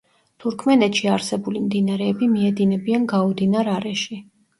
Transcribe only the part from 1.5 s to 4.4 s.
მდინარეები მიედინებიან გაუდინარ არეში.